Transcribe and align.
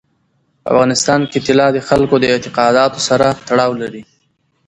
په 0.63 0.67
افغانستان 0.71 1.21
کې 1.31 1.39
طلا 1.45 1.67
د 1.73 1.79
خلکو 1.87 2.15
د 2.19 2.25
اعتقاداتو 2.33 2.99
سره 3.07 3.25
تړاو 3.47 3.71
لري. 3.81 4.01